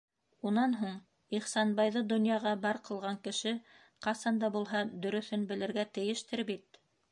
[0.51, 0.95] Унан һуң,
[1.39, 3.53] Ихсанбайҙы донъяға бар ҡылған кеше
[4.07, 6.85] ҡасан да булһа дөрөҫөн белергә тейештер бит?